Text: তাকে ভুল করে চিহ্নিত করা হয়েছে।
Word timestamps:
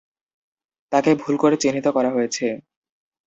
তাকে 0.91 1.11
ভুল 1.21 1.35
করে 1.37 1.55
চিহ্নিত 1.63 1.87
করা 1.95 2.09
হয়েছে। 2.09 2.45